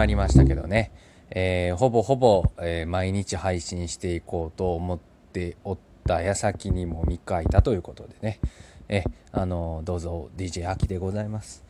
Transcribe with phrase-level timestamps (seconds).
[0.00, 0.92] まりましたけどね、
[1.28, 8.40] えー、ほぼほぼ、えー、毎日配信していこうと思っておった矢先にも見書いたということでね、
[8.88, 11.64] えあのどうぞ DJ 秋でございます。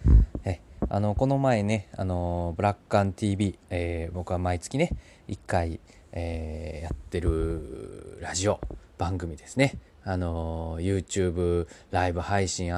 [0.44, 4.92] えあのこの前ね、あのブラックアン TV、えー、僕は毎月ね、
[5.28, 5.80] 1回、
[6.12, 8.60] えー、やってるラジオ
[8.96, 9.74] 番組ですね。
[10.04, 12.68] あの YouTube ライブ配信、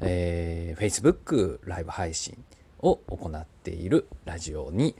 [0.00, 2.36] えー、Facebook ライブ配信
[2.82, 4.94] を行っているラジオに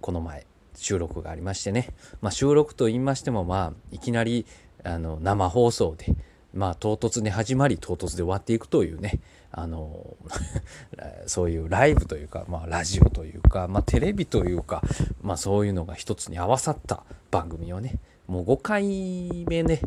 [0.00, 1.88] この前収録がありましてね、
[2.20, 4.46] まあ、収録と言いましてもまあいきなり
[4.84, 6.14] あの生放送で
[6.52, 9.20] まあ唐突に始まり唐突で終わっていくというね。
[9.54, 10.16] あの
[11.26, 14.82] そういうライブというか、まあ、ラジオというか、まあ、テレビというか、
[15.20, 19.82] まあ、そういうのが一つに合わさった番組をねもう5回目ね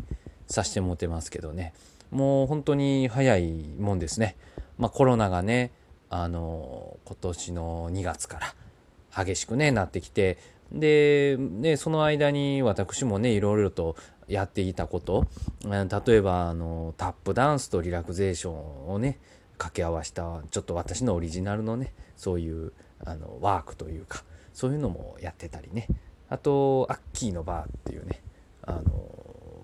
[0.46, 1.74] させてもてますけどね。
[2.12, 3.50] もう本当に早い
[3.80, 4.36] もんですね、
[4.78, 5.72] まあ、コロナがね
[6.10, 10.38] あの今年の2月から激しくねなってきて
[10.72, 13.96] で、ね、その間に私もねいろいろと
[14.28, 15.26] やっていたこと
[15.64, 19.18] 例えばあのタップダンスとリラクゼーションをね
[19.52, 22.72] 掛け合わせたちょっと私のオリジナルのねそういう
[23.04, 25.86] あのワークというかそういうのもやってたりね。
[26.28, 28.20] あとアッキーのバーっていうね
[28.62, 28.82] あの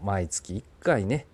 [0.03, 1.27] 毎月1回ね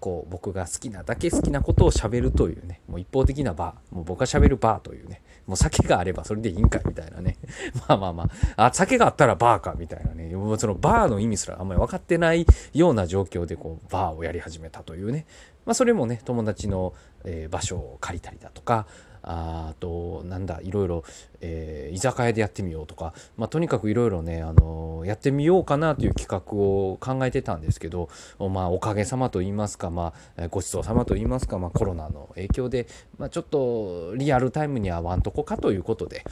[0.00, 7.36] こう僕が好きなだけ好きなことをしゃべるというねもう一方的なバーもう僕がしゃべるバーというねもう酒があればそれでいいんかみたいなね。
[7.88, 8.66] まあまあまあ。
[8.66, 10.28] あ酒があったらバーかみたいなね。
[10.36, 15.26] もうそのバーの意味すらあんまり分かってないような状況でこうバーをやり始めたというね。
[15.64, 16.92] まあそれもね友達の、
[17.24, 18.86] えー、場所を借りたりだとか
[19.22, 21.04] あとなんだいろいろ、
[21.40, 32.86] えー、居酒屋でやってみようとか、まあ、とにかくいろいろね、あのー、やってみようかなという企画を考えてたんですけど、まあ、おかげさまといいますか、まあ、ごちそうさまといいますか、まあ、コロナの影響で、
[33.18, 36.24] まあ、ちょっとリアルタイムにはわんとこかということで、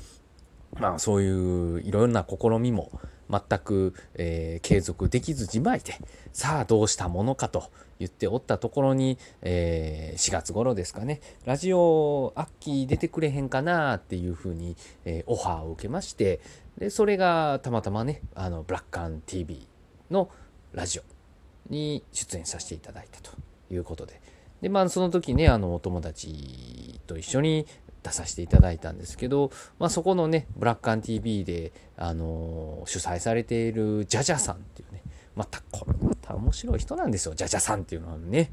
[0.78, 2.90] まあ、そういういろんな試みも
[3.30, 5.94] 全く、えー、継続できずじまいで
[6.32, 16.40] さあどうしたものかと言っておったところに、えー、4月頃ですかねラジオアッキー出てくれへんかなっていうふうに、えー、オファーを受けまして
[16.78, 19.66] でそれがたまたまねあのブラックアン TV
[20.10, 20.30] の
[20.72, 21.02] ラジオ
[21.68, 23.30] に出演させていただいたと
[23.70, 24.20] いうことで。
[24.60, 27.66] でまあその時ねあのお友達と一緒に
[28.02, 35.02] 出させていただいたんですけど、まあ、そこのね、ブラックアン TV で、あの、主催されているジャジャさんっていうね、
[35.36, 38.52] また、これまた面白い人なんですよ、ジャジャさんっていうのはね。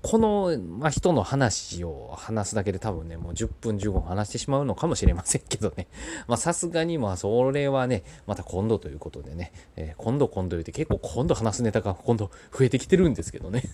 [0.00, 5.88] この、まあ、人の話を話すだけで多分ね、もう10分15分話してしまうのかもしれませんけどね。
[6.28, 13.64] まあさすがにまあそれはね、また今度ということでね、えー、今度今度言うて結構今度話すネタが今度増えてきてるんですけどね。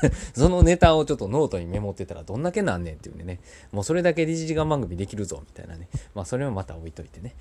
[0.34, 3.40] そのネタをちょっとノートにメモってたらどんだけなんねんっていうんでね、
[3.72, 7.34] もうそれだけで1時間番組できるぞみたいなね、まあそれはまた置いといてね。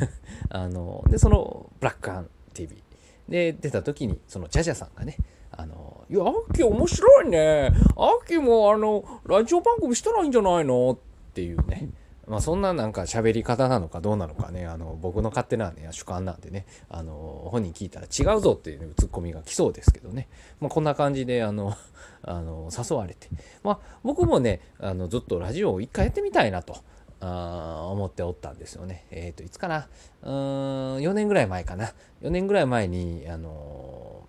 [0.50, 2.82] あの、で、そのブラックアン TV
[3.28, 5.16] で出た時に、そのジャジャさんがね、
[5.52, 7.72] あの、いや、アッキ面白いね。
[7.96, 10.92] アッキもあの、ラジオ番組したらいいんじゃないの？
[10.92, 11.90] っていうね。
[12.30, 20.28] まあ、そんななんか喋り方なのかどうなのかね、あの、僕の勝手なね、主観なんでね、あの、本人聞いたら違うぞっていう、ね、ツッコミが来そうですけどね、
[20.60, 21.76] まあ、こんな感じで、あの、
[22.22, 23.28] あの、誘われて、
[23.64, 26.76] まあ、僕もね、あの、ずっとラジオを一回やってみたいなと。
[27.22, 29.04] あ思っておったんですよね。
[29.10, 29.88] えっ、ー、と、いつかな？
[30.22, 31.92] うーん、4年ぐらい前かな。
[32.22, 34.26] 4年ぐらい前に、あの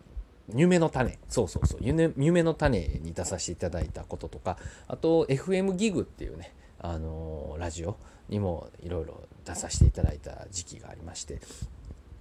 [0.54, 4.58] 夢の種、そうそうそう、夢の種に出させていただいたこととか、
[4.90, 7.98] あと、FM ギグっていうね、あのラジオ
[8.30, 11.40] にもいろいろ出させていただいた時期がありまして。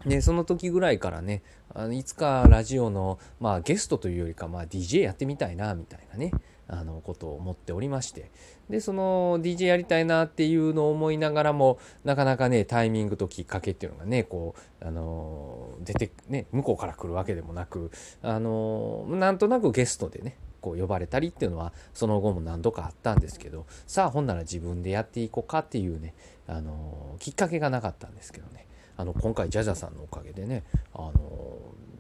[0.07, 1.43] でその時ぐらいからね
[1.75, 6.33] あのいつかラジオの、まあ、ゲストというよりか、まあ、DJ やってみたいなみたいなね
[6.69, 8.31] あのことを思っておりまして。
[8.71, 17.91] でその DJ やりたいなっていうのを思いながらもなかなかねタイミングときっかけっていうのがねこうあの出てね向こうから来るわけでもなく
[18.23, 26.15] あのなんとなくゲストでねこう呼ばれたりっていうのはその後も何度かあったんですけどさあほんなら自分でやっていこうかっていうね、
[26.47, 28.67] あのきっかけがなかったんですけどね。
[28.97, 30.63] あの今回ジャジャさんのおかげでね、
[30.93, 31.13] あの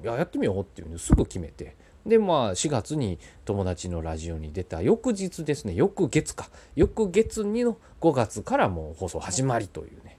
[0.02, 1.76] いややってみようっていうのすぐ決めて
[2.06, 10.09] でまあ4月に友達のラジオに出た翌日ですね翌月か翌月にの5月からもう放送始まりというね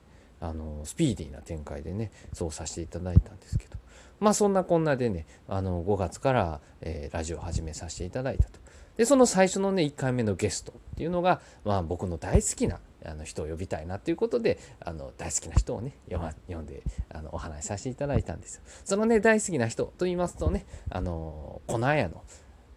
[0.41, 3.77] あのスピーディーな展開でねそうさせていただいたんですけど
[4.21, 8.59] まあそんなこんなでね、あの5月から、えー、ラジオを始めさせていただいたと。
[8.95, 18.61] で、その最初のね、1回目のゲストっていうのが、まあ僕の大好きなあの人を呼びたいなということで、あの大好きな人をね、読ま読んであのお話しさせていただいたんですよ。
[18.85, 22.21] そのね、大好きな人と言いますとね、あの、このあやの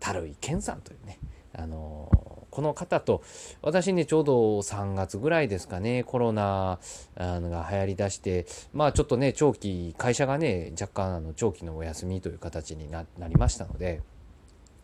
[0.01, 1.19] 樽井健さんというね、
[1.53, 2.11] あの、
[2.55, 3.23] この方と
[3.63, 6.79] 私ねちょうど3月ぐらいですかねコロナ
[7.17, 14.03] が流行りだしてまあちょっとね長期会社がね若干あの長期のお休みという形になりましたので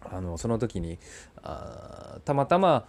[0.03, 0.99] あのその時に
[1.45, 2.89] あたまたま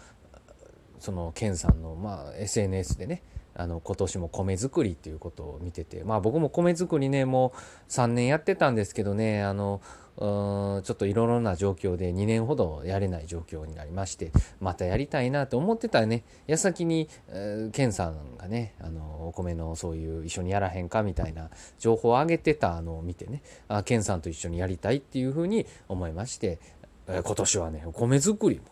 [0.99, 3.21] その健さんの、まあ、SNS でね
[3.61, 9.81] あの今年も米作りっていうことを見ててまあ僕も米作りねもう3年やってたんですけどねあの
[10.17, 16.23] うんちょっといろいろな状況で2年ほどやれない状況になりましてまたやりたいなと思ってたね。
[16.47, 21.49] 矢先に、えー、ケンさんがねあのお米のそういう一緒にやらへんかみたいな
[21.79, 26.59] 情報を上げてたのを見てねあケンさんと一緒にやりたいっていうふうに思いまして、
[27.07, 28.65] えー、今年はねお米作りも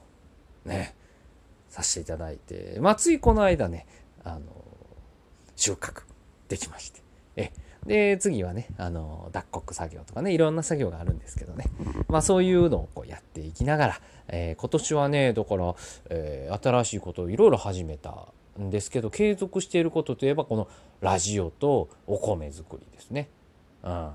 [0.65, 0.95] ね
[1.69, 3.86] させていただいてまあついこの間ね
[4.24, 4.39] あの
[5.60, 6.04] 収穫
[6.48, 7.02] できまして。
[7.36, 7.52] え
[7.86, 11.66] で次はねあの脱穀作業とかねいろんな作業があるんですけどね
[12.10, 15.76] まあそういうのをこうやっていきながら、えー、今年はねだから、
[16.10, 18.28] えー、新しいことをいろいろ始めた
[18.60, 20.68] んですけど継続していることといえばこの
[21.00, 23.30] ラジオとお米作りですね。
[23.84, 24.12] うん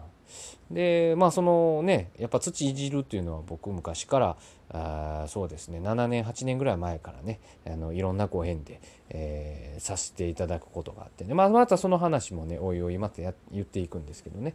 [0.70, 4.36] でまあそのねやっぱ土いじるっていうのは僕昔から
[4.70, 8.80] あそうですね7年8年ぐらい前からねあのいろんなご縁で、
[9.10, 13.22] えー、させていただくことがあってね、まあ、またその話もねおいおいまた
[13.52, 14.54] 言っていくんですけどね。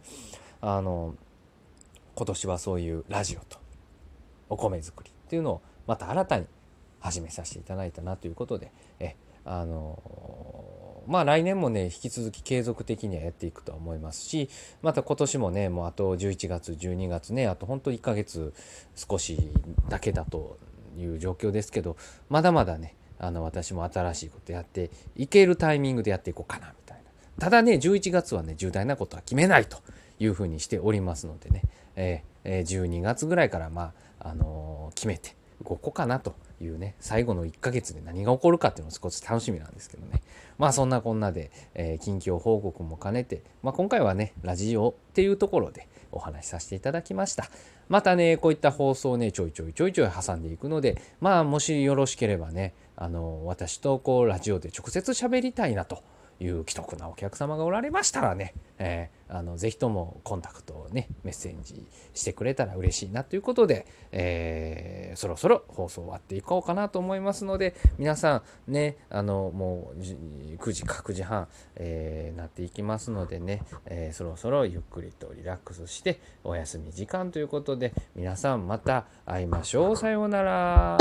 [0.60, 1.14] あの
[2.14, 3.58] 今年はそういうラジオと
[4.50, 6.46] お米作りっていうのをまた新たに
[6.98, 9.98] 始めさせていただいたなということでえあの
[11.10, 14.48] まあ来年もね引き続き継続的にはやっていくと思いますし
[14.80, 18.54] また今年もねもうあと11月12月ねあと本当1ヶ月
[18.94, 19.50] 少し
[19.88, 20.56] だけだと
[20.96, 21.96] いう状況ですけど
[22.28, 27.10] まだまだねあの私も新しいことやっていけるタイミングでやっていこうかなみたいな。
[27.40, 29.78] ただね11月はね重大なことは決めないと
[30.20, 31.62] いうふうにしておりますのでね、
[31.96, 35.34] えー、12月ぐらいからまあ、あのー、決めて
[35.64, 40.22] 動こうかなというね、最後の1ヶ月で何が起こるかっていうのも少し楽しみなんですけどね。
[40.58, 47.50] まあそんなこんなで、えー、近況報告も兼ねて、まあ今回はね、ラジオっていうところでお話しさせていただきました。
[47.88, 56.02] またね、こういった放送ね、ちょいちょいちょいちょい挟んでいくので、まあもしよろしければね、あの、私とこうラジオで直接喋りたいなと。
[56.40, 80.98] いう既得なお客様がおられましたらね、えー、あのぜひともコンタクトをねメッセージしてくれたら嬉しいなということで、えー、そろそろ放送終わっていこうかなと思いますので皆さんねあのもう9時か9時半、えー、なっていきますのでね、えそろそろゆっくりとリラックスしてお休み時間ということで皆さんまた会いましょうさようなら。